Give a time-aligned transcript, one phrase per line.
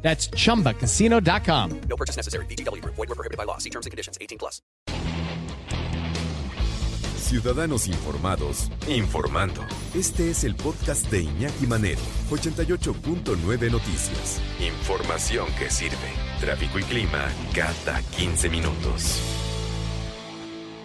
[0.00, 1.80] That's chumbacasino.com.
[1.88, 2.46] No purchase necessary.
[2.46, 2.82] BGW.
[2.84, 3.58] Void were prohibited by law.
[3.58, 4.16] See terms and conditions.
[4.20, 4.62] 18 plus.
[7.28, 9.60] Ciudadanos informados, informando.
[9.94, 12.00] Este es el podcast de Iñaki Manero,
[12.30, 14.40] 88.9 Noticias.
[14.60, 15.96] Información que sirve.
[16.40, 19.47] Tráfico y clima cada 15 minutos.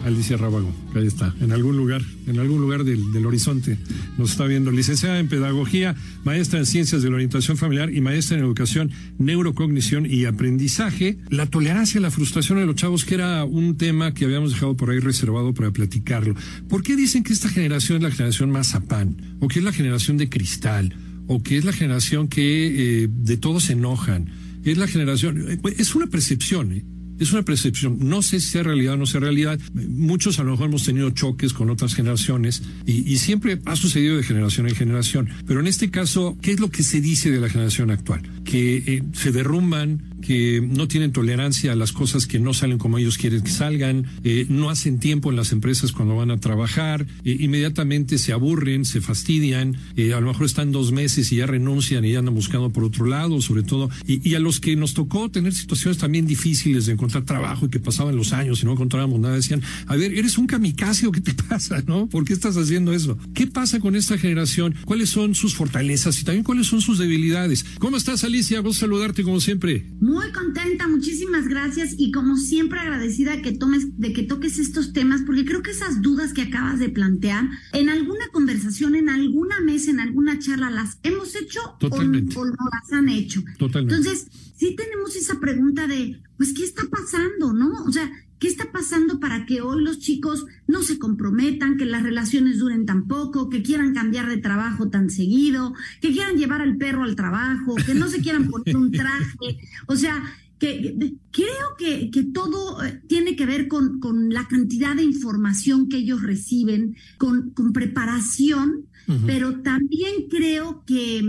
[0.04, 3.78] Alicia Rábago, ahí está, en algún lugar, en algún lugar del, horizonte
[4.18, 4.70] nos está viendo.
[4.70, 10.06] Licenciada en Pedagogía, maestra en Ciencias de la Orientación Familiar y maestra en Educación, Neurocognición
[10.06, 11.18] y Aprendizaje.
[11.30, 14.90] La tolerancia la frustración de los chavos, que era un tema que habíamos dejado por
[14.90, 16.34] ahí reservado para platicarlo.
[16.68, 19.16] ¿Por qué dicen que esta generación es la generación más zapán?
[19.40, 20.94] ¿O que es la generación de cristal?
[21.26, 24.30] ¿O que es la generación que eh, de todos se enojan?
[24.64, 26.84] Es la generación, eh, es una percepción, ¿eh?
[27.18, 27.98] Es una percepción.
[28.00, 29.58] No sé si sea realidad o no sea realidad.
[29.72, 34.22] Muchos a lo mejor hemos tenido choques con otras generaciones y, siempre ha sucedido de
[34.22, 35.28] generación en generación.
[35.46, 38.22] Pero en este caso, ¿qué es lo que se dice de la generación actual?
[38.44, 42.98] Que eh, se derrumban, que no tienen tolerancia a las cosas que no salen como
[42.98, 47.06] ellos quieren que salgan, eh, no hacen tiempo en las empresas cuando van a trabajar,
[47.24, 51.46] eh, inmediatamente se aburren, se fastidian, eh, a lo mejor están dos meses y ya
[51.46, 54.94] renuncian y ya andan buscando por otro lado, sobre todo, y, a los que nos
[54.94, 58.72] tocó tener situaciones también difíciles de encontrar trabajo y que pasaban los años y no
[58.72, 62.08] encontrábamos nada, decían, a ver, eres un kamikaze o qué te pasa, ¿no?
[62.08, 63.18] ¿Por qué estás haciendo eso?
[63.34, 64.74] ¿Qué pasa con esta generación?
[64.86, 67.64] ¿Cuáles son sus fortalezas y también cuáles son sus debilidades?
[67.78, 68.60] ¿Cómo estás, Alicia?
[68.60, 69.84] Gusto saludarte como siempre.
[70.32, 75.44] Contenta, muchísimas gracias y como siempre agradecida que tomes, de que toques estos temas, porque
[75.44, 80.00] creo que esas dudas que acabas de plantear, en alguna conversación, en alguna mesa, en
[80.00, 83.42] alguna charla, las hemos hecho o, o, no las han hecho.
[83.58, 83.96] Totalmente.
[83.96, 87.84] Entonces, sí tenemos esa pregunta de, pues, ¿qué está pasando, no?
[87.84, 92.02] O sea, ¿Qué está pasando para que hoy los chicos no se comprometan, que las
[92.02, 96.76] relaciones duren tan poco, que quieran cambiar de trabajo tan seguido, que quieran llevar al
[96.76, 99.58] perro al trabajo, que no se quieran poner un traje?
[99.86, 100.22] O sea,
[100.58, 105.98] que creo que, que todo tiene que ver con, con, la cantidad de información que
[105.98, 109.26] ellos reciben, con, con preparación, uh -huh.
[109.26, 111.22] pero también creo que,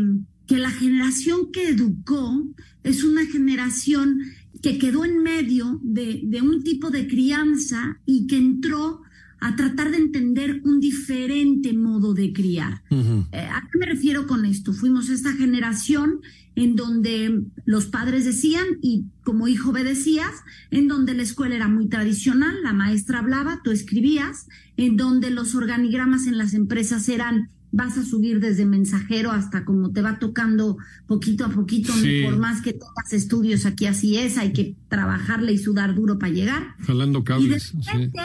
[0.48, 2.44] que la generación que educó
[2.84, 4.20] es una generación
[4.62, 9.02] que quedó en medio de, de, un tipo de crianza y que entró
[9.40, 12.82] a tratar de entender un diferente modo de criar.
[12.90, 13.28] Uh -huh.
[13.32, 14.74] eh, ¿A qué me refiero con esto?
[14.74, 16.22] Fuimos esta generación
[16.56, 20.32] en donde los padres decían y como hijo obedecías,
[20.72, 25.54] en donde la escuela era muy tradicional, la maestra hablaba, tú escribías, en donde los
[25.54, 30.78] organigramas en las empresas eran vas a subir desde mensajero hasta como te va tocando
[31.08, 32.24] poquito a poquito, sí.
[32.24, 36.31] por más que tengas estudios aquí así es, hay que trabajarle y sudar duro para
[36.31, 36.75] llegar.
[36.80, 37.74] Jalando cables.
[37.74, 38.19] Y de repente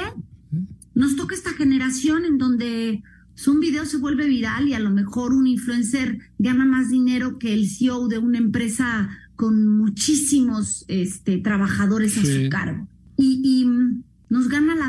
[0.53, 0.59] sí.
[0.95, 3.03] nos toca esta generación en donde
[3.49, 7.53] un video se vuelve viral y a lo mejor un influencer gana más dinero que
[7.53, 12.21] el CEO de una empresa con muchísimos este, trabajadores sí.
[12.21, 12.87] a su cargo.
[13.17, 13.67] Y, y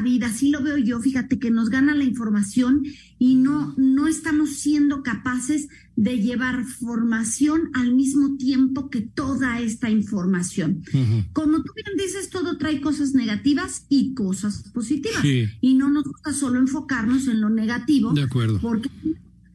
[0.01, 2.83] la vida, así lo veo yo, fíjate que nos gana la información
[3.19, 9.89] y no, no estamos siendo capaces de llevar formación al mismo tiempo que toda esta
[9.89, 10.83] información.
[10.93, 11.33] Uh -huh.
[11.33, 15.21] Como tú bien dices, todo trae cosas negativas y cosas positivas.
[15.21, 15.45] Sí.
[15.61, 18.13] Y no nos gusta solo enfocarnos en lo negativo.
[18.13, 18.59] De acuerdo.
[18.59, 18.89] Porque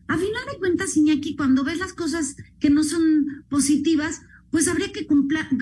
[0.07, 4.93] a final de cuentas, Iñaki, cuando ves las cosas que no son positivas, pues habría
[4.93, 5.07] que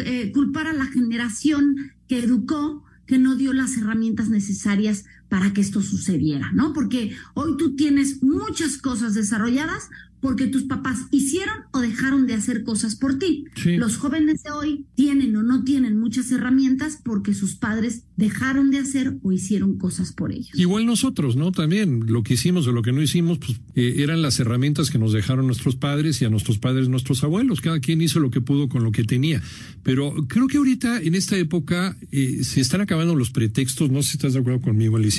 [0.04, 5.60] eh, culpar a la generación que educó que no dio las herramientas necesarias para que
[5.60, 6.72] esto sucediera, ¿no?
[6.72, 9.90] Porque hoy tú tienes muchas cosas desarrolladas
[10.24, 13.44] porque tus papás hicieron o dejaron de hacer cosas por ti.
[13.56, 13.76] Sí.
[13.76, 18.78] Los jóvenes de hoy tienen o no tienen muchas herramientas porque sus padres dejaron de
[18.78, 20.48] hacer o hicieron cosas por ellos.
[20.54, 21.52] Igual nosotros, ¿no?
[21.52, 24.98] También lo que hicimos o lo que no hicimos, pues eh, eran las herramientas que
[24.98, 27.60] nos dejaron nuestros padres y a nuestros padres nuestros abuelos.
[27.60, 29.42] Cada quien hizo lo que pudo con lo que tenía.
[29.82, 33.90] Pero creo que ahorita, en esta época, eh, se están acabando los pretextos.
[33.90, 35.13] No sé si estás de acuerdo conmigo, Alicia.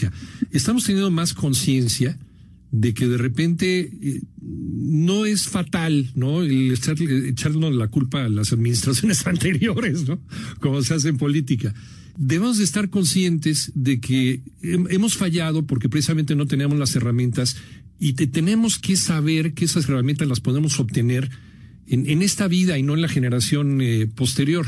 [0.52, 2.18] Estamos teniendo más conciencia
[2.72, 6.42] de que de repente eh, no es fatal, ¿no?
[6.42, 10.20] El echar, echarnos la culpa a las administraciones anteriores, ¿no?
[10.60, 11.74] Como se hace en política.
[12.18, 17.58] Debemos de estar conscientes de que hemos fallado porque precisamente no teníamos las herramientas
[18.00, 21.30] y te tenemos que saber que esas herramientas las podemos obtener
[21.88, 24.68] en, esta vida y no en la generación eh, posterior.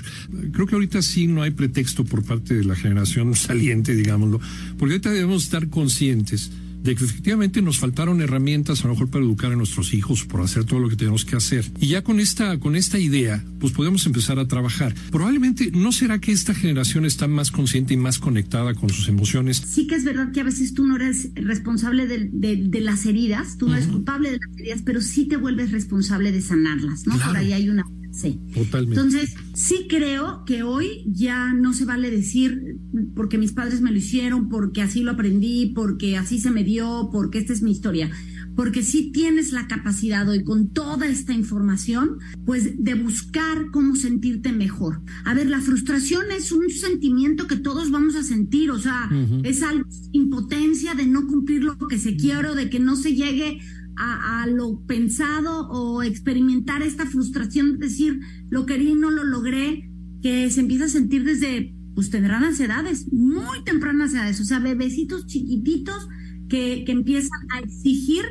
[0.51, 4.39] Creo que ahorita sí no hay pretexto por parte de la generación saliente, digámoslo,
[4.77, 6.51] porque ahorita debemos estar conscientes
[6.87, 10.41] de que efectivamente nos faltaron herramientas a lo mejor para educar a nuestros hijos, por
[10.41, 11.65] hacer todo lo que tenemos que hacer.
[11.81, 14.95] Y ya con esta, con esta idea, pues podemos empezar a trabajar.
[15.11, 19.57] Probablemente, ¿no será que esta generación está más consciente y más conectada con sus emociones?
[19.57, 23.57] Sí que es verdad que a veces tú no eres responsable de, de, las heridas,
[23.57, 27.17] tú no eres culpable de las heridas, pero sí te vuelves responsable de sanarlas, ¿no?
[27.17, 27.83] Por ahí hay una
[28.17, 28.39] Sí.
[28.51, 28.99] Totalmente.
[28.99, 32.77] Entonces, sí creo que hoy ya no se vale decir
[33.15, 37.09] porque mis padres me lo hicieron, porque así lo aprendí, porque así se me dio,
[37.11, 38.09] porque esta es mi historia.
[38.55, 44.51] Porque sí tienes la capacidad hoy con toda esta información, pues de buscar cómo sentirte
[44.51, 45.03] mejor.
[45.23, 49.11] A ver, la frustración es un sentimiento que todos vamos a sentir, o sea,
[49.43, 53.59] es algo, impotencia de no cumplir lo que se quiere, de que no se llegue
[53.97, 59.89] a, lo pensado o experimentar esta frustración, decir, lo quería y no lo logré,
[60.21, 65.25] que se empieza a sentir desde, pues tendrán ansiedades, muy tempranas edades, o sea, bebecitos
[65.25, 66.07] chiquititos
[66.47, 68.23] que, que empiezan a exigir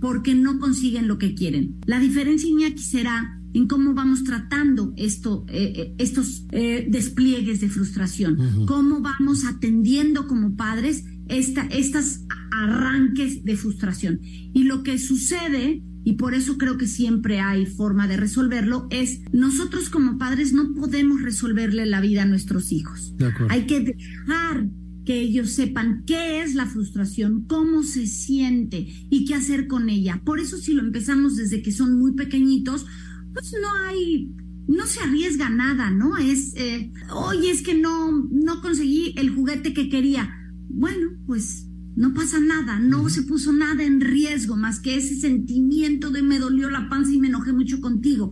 [0.00, 1.76] porque no consiguen lo que quieren.
[1.86, 7.68] La diferencia, Iñaki, será en cómo vamos tratando esto, eh, eh, estos eh, despliegues de
[7.68, 14.20] frustración, cómo vamos atendiendo como padres esta, estas arranques de frustración.
[14.22, 19.20] Y lo que sucede, y por eso creo que siempre hay forma de resolverlo, es
[19.32, 23.14] nosotros como padres no podemos resolverle la vida a nuestros hijos.
[23.48, 24.68] Hay que dejar
[25.04, 30.20] que ellos sepan qué es la frustración, cómo se siente y qué hacer con ella.
[30.24, 32.84] Por eso si lo empezamos desde que son muy pequeñitos,
[33.32, 34.30] pues no hay
[34.68, 36.18] no se arriesga nada, ¿no?
[36.18, 40.30] Es, eh, oye, es que no, no conseguí el juguete que quería.
[40.68, 46.10] Bueno, pues no pasa nada, no se puso nada en riesgo más que ese sentimiento
[46.10, 48.30] de me dolió la panza y me enojé mucho contigo.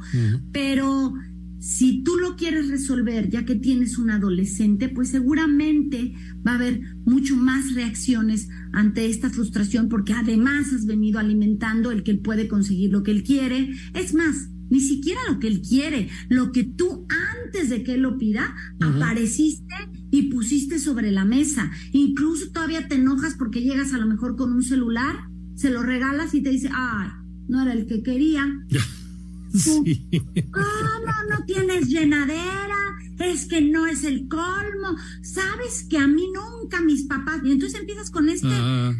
[0.52, 1.14] Pero
[1.58, 6.14] si tú lo quieres resolver ya que tienes un adolescente, pues seguramente
[6.46, 12.04] va a haber mucho más reacciones ante esta frustración porque además has venido alimentando el
[12.04, 13.72] que él puede conseguir lo que él quiere.
[13.94, 17.06] Es más, ni siquiera lo que él quiere, lo que tú
[17.44, 19.74] antes de que él lo pida, apareciste
[20.10, 21.70] y pusiste sobre la mesa.
[21.92, 25.16] Incluso todavía te enojas porque llegas a lo mejor con un celular,
[25.54, 27.08] se lo regalas y te dice, ay,
[27.48, 28.46] no era el que quería.
[29.54, 30.08] sí.
[30.50, 32.76] ¿Cómo no tienes llenadera?
[33.18, 34.96] Es que no es el colmo.
[35.22, 37.40] Sabes que a mí nunca mis papás.
[37.44, 38.48] Y entonces empiezas con este.
[38.50, 38.94] Ah,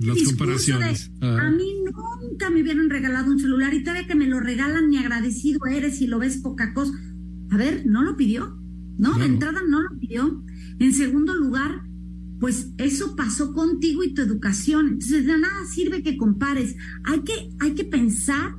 [0.00, 1.10] las comparaciones.
[1.20, 1.38] Ah.
[1.42, 1.84] A mí
[2.20, 6.00] nunca me hubieran regalado un celular y todavía que me lo regalan, ni agradecido eres
[6.00, 6.92] y lo ves poca cosa.
[7.50, 8.59] A ver, no lo pidió.
[9.00, 10.44] No, de entrada no lo pidió.
[10.78, 11.82] En segundo lugar,
[12.38, 14.88] pues eso pasó contigo y tu educación.
[14.88, 16.76] Entonces, de nada sirve que compares.
[17.04, 18.56] Hay que, hay que pensar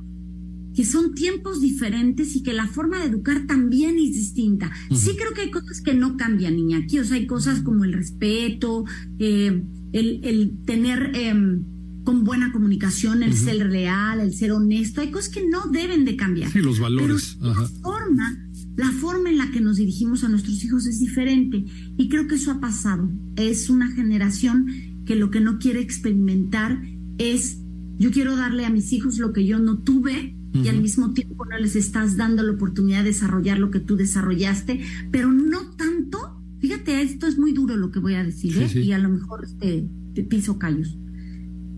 [0.74, 4.72] que son tiempos diferentes y que la forma de educar también es distinta.
[4.90, 6.78] Sí creo que hay cosas que no cambian, niña.
[6.78, 8.84] Aquí, o sea, hay cosas como el respeto,
[9.20, 9.62] eh,
[9.92, 11.62] el, tener em,
[12.02, 15.02] con buena comunicación, el ser real, el ser honesto.
[15.02, 16.50] Hay cosas que no deben de cambiar.
[16.50, 17.36] Sí, los valores.
[17.38, 18.41] Pero la forma
[18.76, 21.64] la forma en la que nos dirigimos a nuestros hijos es diferente
[21.96, 23.10] y creo que eso ha pasado.
[23.36, 24.66] Es una generación
[25.04, 26.82] que lo que no quiere experimentar
[27.18, 27.58] es,
[27.98, 31.46] yo quiero darle a mis hijos lo que yo no tuve y al mismo tiempo
[31.46, 34.80] no les estás dando la oportunidad de desarrollar lo que tú desarrollaste,
[35.10, 38.70] pero no tanto, fíjate, esto es muy duro lo que voy a decir, ¿eh?
[38.74, 40.98] y a lo mejor te, te piso callos.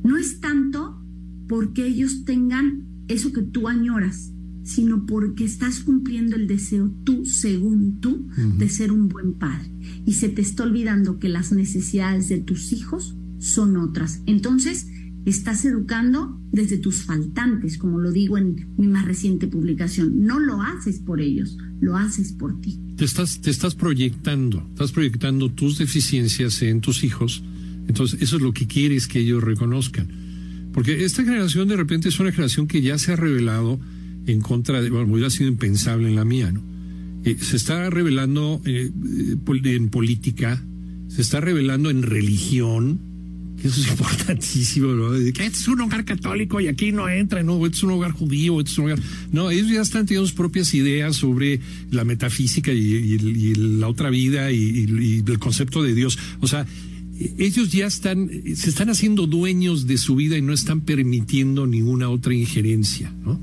[0.03, 1.01] No es tanto
[1.49, 4.34] porque ellos tengan eso que tú añoras,
[4.65, 8.27] sino porque estás cumpliendo el deseo tú, según tú,
[8.59, 9.71] de ser un buen padre.
[10.07, 14.23] Y se te está olvidando que las necesidades de tus hijos son otras.
[14.27, 14.89] Entonces,
[15.27, 20.25] estás educando desde tus faltantes, como lo digo en mi más reciente publicación.
[20.25, 22.81] No lo haces por ellos, lo haces por ti.
[22.97, 27.43] Te estás, te estás proyectando, estás proyectando tus deficiencias en tus hijos.
[27.87, 30.09] Entonces, eso es lo que quieres que ellos reconozcan.
[30.73, 33.79] Porque esta generación de repente es una generación que ya se ha revelado
[34.27, 36.63] en contra de, bueno, hubiera sido impensable en la mía, ¿no?
[37.25, 38.91] Eh, se está revelando eh,
[39.65, 40.63] en política,
[41.09, 43.01] se está revelando en religión,
[43.61, 45.13] que eso es importantísimo, ¿no?
[45.13, 48.13] Que este es un hogar católico y aquí no entra, no, este es un hogar
[48.13, 49.01] judío, este es un hogar...
[49.33, 54.53] No, ellos ya están teniendo sus propias ideas sobre la metafísica y, la otra vida
[54.53, 56.19] y, el concepto de Dios.
[56.41, 56.67] O sea,
[57.39, 62.11] ellos ya están, se están haciendo dueños de su vida y no están permitiendo ninguna
[62.11, 63.41] otra injerencia, ¿no?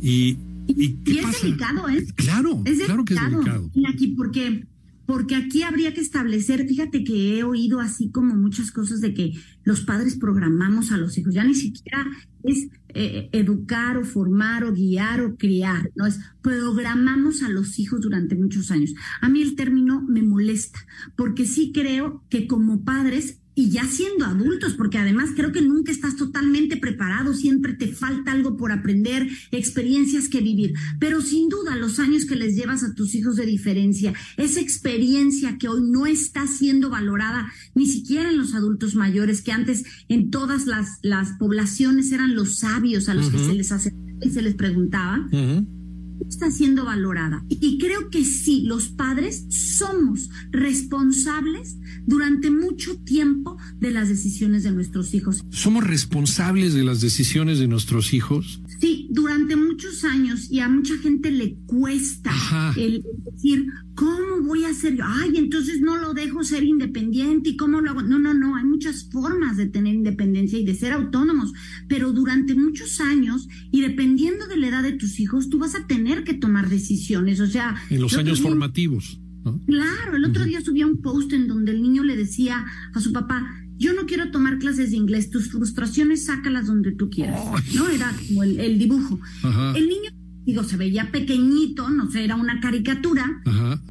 [0.00, 2.06] Y, y, es delicado, ¿eh?
[2.14, 3.70] Claro, claro que es delicado.
[3.88, 4.66] Aquí, porque
[5.08, 9.32] porque aquí habría que establecer, fíjate que he oído así como muchas cosas de que
[9.64, 12.06] los padres programamos a los hijos, ya ni siquiera
[12.42, 18.02] es eh, educar o formar o guiar o criar, no es programamos a los hijos
[18.02, 18.92] durante muchos años.
[19.22, 20.80] A mí el término me molesta,
[21.16, 25.90] porque sí creo que como padres y ya siendo adultos, porque además creo que nunca
[25.90, 31.74] estás totalmente preparado, siempre te falta algo por aprender, experiencias que vivir, pero sin duda
[31.74, 36.06] los años que les llevas a tus hijos de diferencia, esa experiencia que hoy no
[36.06, 41.32] está siendo valorada ni siquiera en los adultos mayores, que antes en todas las, las
[41.32, 45.26] poblaciones eran los sabios a los que se les hace y se les preguntaba
[46.26, 47.44] está siendo valorada.
[47.48, 53.17] Y creo que sí, los padres somos responsables durante mucho tiempo
[53.80, 55.44] de las decisiones de nuestros hijos.
[55.50, 58.60] ¿Somos responsables de las decisiones de nuestros hijos?
[58.80, 62.32] Sí, durante muchos años y a mucha gente le cuesta
[62.76, 65.04] el decir, ¿cómo voy a ser yo?
[65.06, 68.02] Ay, entonces no lo dejo ser independiente y cómo lo hago.
[68.02, 71.52] No, no, no, hay muchas formas de tener independencia y de ser autónomos,
[71.88, 75.86] pero durante muchos años y dependiendo de la edad de tus hijos, tú vas a
[75.86, 77.76] tener que tomar decisiones, o sea...
[77.90, 79.20] En los años formativos.
[79.66, 83.12] Claro, el otro día subía un post en donde el niño le decía a su
[83.12, 83.46] papá,
[83.78, 87.40] yo no quiero tomar clases de inglés, tus frustraciones sácalas donde tú quieras,
[87.74, 87.88] ¿no?
[87.88, 89.20] Era como el, dibujo.
[89.74, 90.10] El niño,
[90.44, 93.40] digo, se veía pequeñito, no sé, era una caricatura,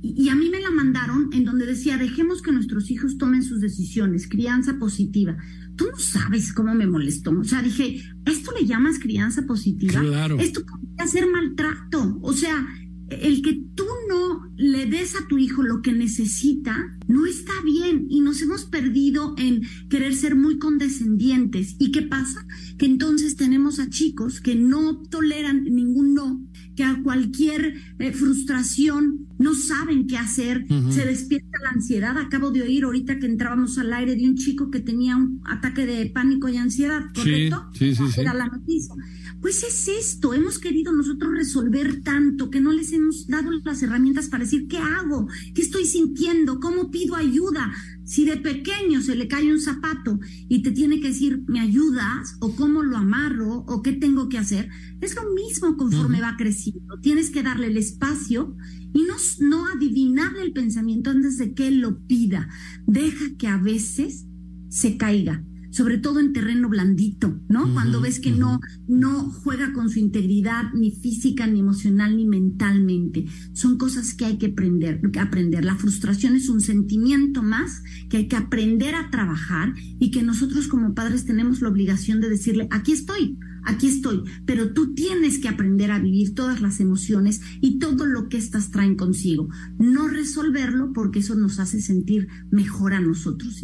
[0.01, 3.43] y, y, a mí me la mandaron en donde decía, dejemos que nuestros hijos tomen
[3.43, 5.37] sus decisiones, crianza positiva.
[5.77, 10.01] Tú no sabes cómo me molestó, o sea, dije, ¿esto le llamas crianza positiva?
[10.01, 10.37] Claro.
[10.39, 12.67] Esto podría ser maltrato, o sea,
[13.09, 18.07] el que tú no le des a tu hijo lo que necesita, no está bien
[18.09, 21.75] y nos hemos perdido en querer ser muy condescendientes.
[21.79, 22.45] ¿Y qué pasa?
[22.77, 26.41] Que entonces tenemos a chicos que no toleran ningún no,
[26.75, 32.17] que a cualquier eh, frustración no saben qué hacer, se despierta la ansiedad.
[32.17, 35.85] Acabo de oír ahorita que entrábamos al aire de un chico que tenía un ataque
[35.85, 37.69] de pánico y ansiedad, ¿correcto?
[37.73, 38.21] Sí, sí, sí.
[38.21, 38.95] Era la noticia.
[39.41, 44.29] Pues es esto, hemos querido nosotros resolver tanto que no les hemos dado las herramientas
[44.29, 47.71] para decir qué hago, qué estoy sintiendo, cómo pido ayuda.
[48.03, 52.37] Si de pequeño se le cae un zapato y te tiene que decir, ¿me ayudas?
[52.39, 54.69] o cómo lo amarro o qué tengo que hacer,
[55.01, 56.99] es lo mismo conforme va creciendo.
[57.01, 58.55] Tienes que darle el espacio
[58.93, 62.49] y no, no adivinarle el pensamiento antes de que él lo pida.
[62.85, 64.25] Deja que a veces
[64.69, 67.71] se caiga sobre todo en terreno blandito, ¿no?
[67.73, 73.25] Cuando ves que no, no juega con su integridad ni física, ni emocional, ni mentalmente.
[73.53, 75.65] Son cosas que hay que aprender, que aprender.
[75.65, 80.67] La frustración es un sentimiento más que hay que aprender a trabajar y que nosotros
[80.67, 85.49] como padres tenemos la obligación de decirle, aquí estoy, aquí estoy, pero tú tienes que
[85.49, 89.49] aprender a vivir todas las emociones y todo lo que éstas traen consigo.
[89.77, 93.63] No resolverlo porque eso nos hace sentir mejor a nosotros.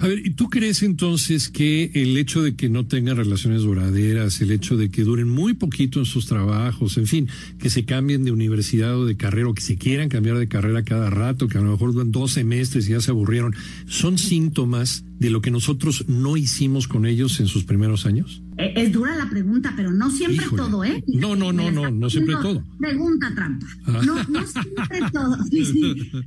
[0.00, 4.40] A ver, ¿y tú crees entonces que el hecho de que no tengan relaciones duraderas,
[4.40, 7.28] el hecho de que duren muy poquito en sus trabajos, en fin,
[7.58, 10.82] que se cambien de universidad o de carrera o que se quieran cambiar de carrera
[10.82, 13.54] cada rato, que a lo mejor duran dos semestres y ya se aburrieron,
[13.86, 18.41] son síntomas de lo que nosotros no hicimos con ellos en sus primeros años?
[18.58, 21.02] Eh, es dura la pregunta, pero no siempre todo, ¿eh?
[21.06, 22.64] No, no, no, no, no siempre todo.
[22.78, 23.66] Pregunta trampa.
[23.86, 24.00] Ah.
[24.04, 25.38] No, no siempre todo.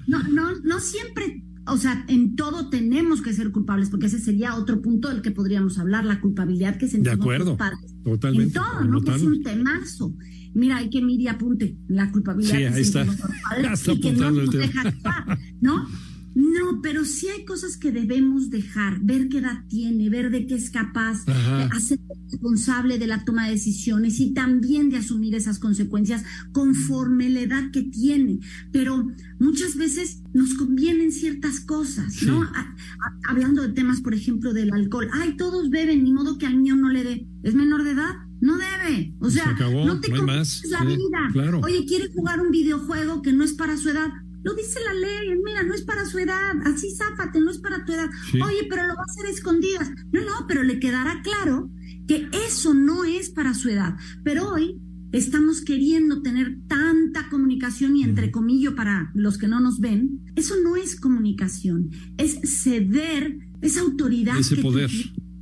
[0.07, 4.55] No, no, no siempre o sea, en todo tenemos que ser culpables, porque ese sería
[4.55, 7.57] otro punto del que podríamos hablar, la culpabilidad que sentimos de acuerdo.
[8.03, 8.57] Totalmente.
[8.57, 9.01] En todo, ¿no?
[9.01, 10.13] Que es un temazo.
[10.53, 13.91] Mira, hay que Miri apunte la culpabilidad sí, que ahí sentimos está.
[13.91, 14.65] y que no apuntando el nos tema.
[14.67, 15.87] deja actuar, ¿no?
[16.35, 20.55] No, pero sí hay cosas que debemos dejar, ver qué edad tiene, ver de qué
[20.55, 21.63] es capaz, Ajá.
[21.63, 21.97] eh, hacer
[22.29, 27.71] responsable de la toma de decisiones y también de asumir esas consecuencias conforme la edad
[27.71, 28.39] que tiene.
[28.73, 29.07] Pero
[29.39, 32.43] muchas veces nos convienen ciertas cosas, ¿no?
[32.43, 32.49] Sí.
[32.53, 35.07] A- a- hablando de temas, por ejemplo, del alcohol.
[35.13, 37.27] Ay, todos beben, ni modo que al niño no le dé.
[37.43, 38.11] ¿Es menor de edad?
[38.41, 39.15] No debe.
[39.19, 40.61] O Se sea, acabó, no te no más.
[40.69, 41.29] la Sí, vida.
[41.31, 41.61] claro.
[41.63, 44.09] Oye, quiere jugar un videojuego que no es para su edad.
[44.45, 47.83] Lo dice la ley, mira, no es para su edad, así záfate, no es para
[47.83, 48.11] tu edad.
[48.31, 48.39] Sí.
[48.39, 49.89] Oye, pero lo va a hacer a escondidas.
[50.11, 51.71] No, no, pero le quedará claro
[52.07, 53.95] que eso no es para su edad.
[54.23, 54.79] Pero hoy
[55.11, 60.53] estamos queriendo tener tanta comunicación y entre comillas para los que no nos ven, eso
[60.63, 64.37] no es comunicación, es ceder esa autoridad.
[64.37, 64.91] Ese que poder.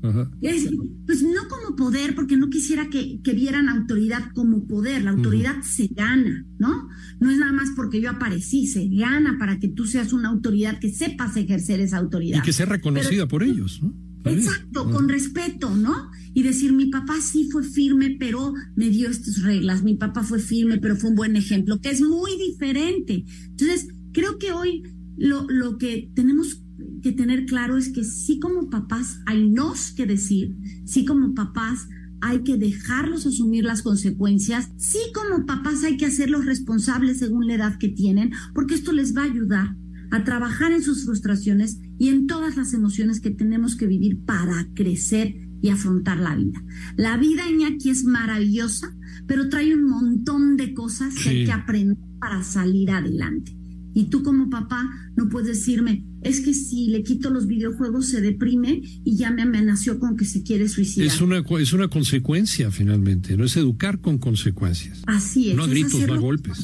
[0.04, 0.30] Ajá.
[0.42, 0.70] Es-
[1.06, 5.04] pues no como poder, porque no quisiera que, que vieran autoridad como poder.
[5.04, 6.88] La autoridad se gana, ¿no?
[7.20, 10.80] No es nada más porque yo aparecí, se gana para que tú seas una autoridad
[10.80, 12.40] que sepas ejercer esa autoridad.
[12.40, 13.94] Y que sea reconocida por ellos, ¿no?
[14.26, 16.10] Exacto, con respeto, ¿no?
[16.34, 20.40] Y decir, mi papá sí fue firme, pero me dio estas reglas, mi papá fue
[20.40, 23.26] firme, pero fue un buen ejemplo, que es muy diferente.
[23.50, 24.84] Entonces, creo que hoy
[25.18, 26.62] lo, lo que tenemos
[27.04, 30.56] que tener claro es que sí como papás hay nos que decir,
[30.86, 31.88] sí como papás
[32.22, 37.56] hay que dejarlos asumir las consecuencias, sí como papás hay que hacerlos responsables según la
[37.56, 39.76] edad que tienen, porque esto les va a ayudar
[40.12, 44.70] a trabajar en sus frustraciones y en todas las emociones que tenemos que vivir para
[44.74, 46.64] crecer y afrontar la vida.
[46.96, 48.96] La vida, Iñaki, es maravillosa,
[49.28, 53.58] pero trae un montón de cosas que hay que aprender para salir adelante.
[53.94, 58.22] Y tú como papá no puedes decirme, es que si le quito los videojuegos se
[58.22, 61.08] deprime y ya me amenazó con que se quiere suicidar.
[61.08, 65.04] Es una, es una consecuencia finalmente, no es educar con consecuencias.
[65.06, 65.56] Así es.
[65.56, 66.64] No gritos, no golpes.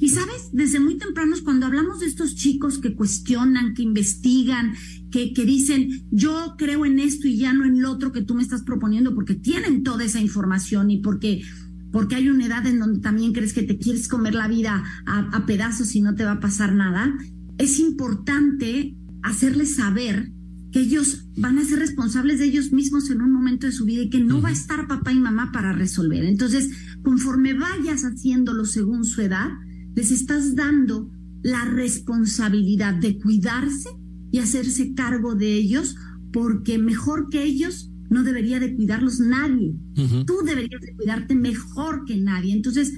[0.00, 4.72] Y sabes, desde muy tempranos, cuando hablamos de estos chicos que cuestionan, que investigan,
[5.10, 8.34] que, que dicen, yo creo en esto y ya no en lo otro que tú
[8.34, 11.42] me estás proponiendo, porque tienen toda esa información y porque
[11.92, 15.18] porque hay una edad en donde también crees que te quieres comer la vida a,
[15.18, 17.14] a, pedazos y no te va a pasar nada,
[17.58, 20.32] es importante hacerles saber
[20.72, 24.02] que ellos van a ser responsables de ellos mismos en un momento de su vida
[24.02, 26.24] y que no va a estar papá y mamá para resolver.
[26.24, 26.70] Entonces,
[27.02, 29.48] conforme vayas haciéndolo según su edad,
[29.94, 31.10] les estás dando
[31.42, 33.88] la responsabilidad de cuidarse
[34.30, 35.96] y hacerse cargo de ellos,
[36.32, 39.74] porque mejor que ellos no debería de cuidarlos nadie.
[40.26, 42.52] Tú deberías de cuidarte mejor que nadie.
[42.52, 42.94] Entonces,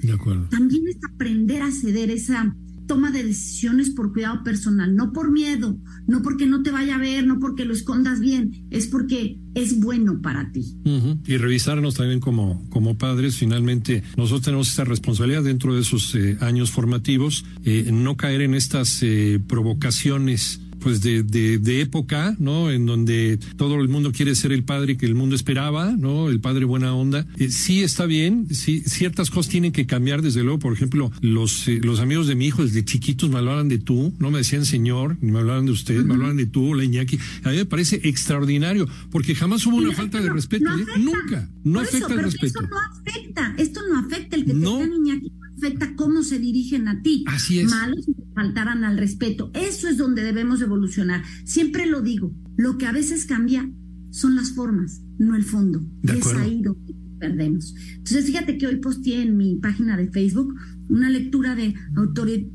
[0.49, 2.55] también es aprender a ceder esa
[2.87, 5.77] toma de decisiones por cuidado personal, no por miedo,
[6.07, 9.79] no porque no te vaya a ver, no porque lo escondas bien, es porque es
[9.79, 10.77] bueno para ti.
[11.25, 16.37] Y revisarnos también como, como padres, finalmente nosotros tenemos esta responsabilidad dentro de esos eh,
[16.41, 22.69] años formativos, eh, no caer en estas eh, provocaciones pues de, de, de, época, ¿no?
[22.69, 26.29] En donde todo el mundo quiere ser el padre que el mundo esperaba, ¿no?
[26.29, 27.25] El padre buena onda.
[27.37, 30.59] Eh, sí está bien, sí, ciertas cosas tienen que cambiar, desde luego.
[30.59, 34.13] Por ejemplo, los, eh, los amigos de mi hijo desde chiquitos me hablaban de tú,
[34.19, 37.17] no me decían señor, ni me hablaban de usted, me hablaban de tú, la Iñaki.
[37.43, 40.85] A mí me parece extraordinario, porque jamás hubo una falta de respeto, no ¿eh?
[40.99, 42.45] Nunca, no afecta el respeto.
[42.45, 44.83] Esto no afecta, esto no afecta el que te no.
[44.83, 47.23] Iñaki afecta cómo se dirigen a ti.
[47.27, 47.69] Así es.
[47.69, 49.51] Malos faltaran al respeto.
[49.53, 51.23] Eso es donde debemos evolucionar.
[51.45, 53.69] Siempre lo digo, lo que a veces cambia
[54.09, 55.81] son las formas, no el fondo.
[56.01, 57.73] De es ahí donde perdemos.
[57.95, 60.53] Entonces, fíjate que hoy posteé en mi página de Facebook
[60.89, 62.45] una lectura de autores,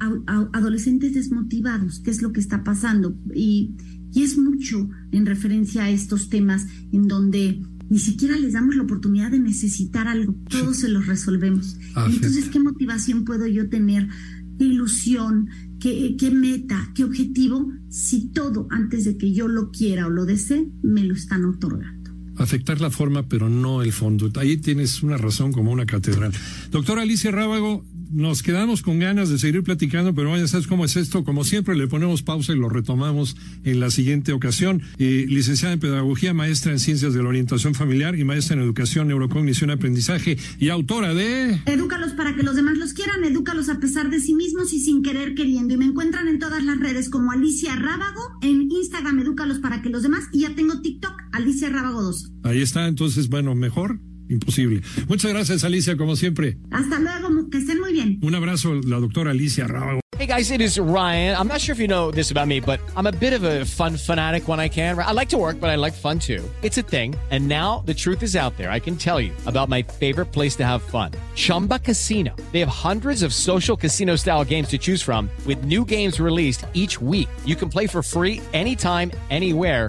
[0.53, 3.19] adolescentes desmotivados, qué es lo que está pasando.
[3.35, 3.75] Y,
[4.13, 8.83] y es mucho en referencia a estos temas en donde ni siquiera les damos la
[8.83, 11.77] oportunidad de necesitar algo, todos se los resolvemos.
[11.95, 14.09] Ah, Entonces, ¿qué motivación puedo yo tener?
[14.59, 15.49] ¿Qué ilusión?
[15.81, 16.91] ¿Qué, ¿Qué meta?
[16.95, 17.73] ¿Qué objetivo?
[17.89, 21.98] Si todo antes de que yo lo quiera o lo desee, me lo están otorgando
[22.39, 24.31] afectar la forma, pero no el fondo.
[24.39, 26.33] Ahí tienes una razón como una catedral.
[26.71, 30.97] Doctora Alicia Rábago, nos quedamos con ganas de seguir platicando, pero ya sabes cómo es
[30.97, 31.25] esto.
[31.25, 34.83] Como siempre, le ponemos pausa y lo retomamos en la siguiente ocasión.
[34.99, 39.09] Eh, licenciada en Pedagogía, maestra en Ciencias de la Orientación Familiar y maestra en Educación,
[39.09, 41.61] Neurocognición, Aprendizaje y autora de...
[41.67, 45.03] Edúcalos para que los demás los quieran, edúcalos a pesar de sí mismos y sin
[45.03, 45.75] querer queriendo.
[45.75, 49.91] Y me encuentran en todas las redes como Alicia Rábago, en Instagram, edúcalos para que
[49.91, 52.28] los demás, y ya tengo TikTok, Alicia Rábago 2.
[52.45, 54.83] Ahí está, entonces, bueno, mejor imposible.
[55.09, 56.59] Muchas gracias, Alicia, como siempre.
[56.71, 58.19] Hasta luego, que estén muy bien.
[58.23, 60.01] Un abrazo, la doctora Alicia Rábago.
[60.19, 61.37] Hey guys, it is Ryan.
[61.37, 63.65] I'm not sure if you know this about me, but I'm a bit of a
[63.65, 64.99] fun fanatic when I can.
[64.99, 66.43] I like to work, but I like fun too.
[66.61, 67.15] It's a thing.
[67.31, 68.73] And now the truth is out there.
[68.73, 71.13] I can tell you about my favorite place to have fun.
[71.37, 72.35] Chumba Casino.
[72.51, 76.67] They have hundreds of social casino style games to choose from with new games released
[76.75, 77.29] each week.
[77.45, 79.89] You can play for free anytime, anywhere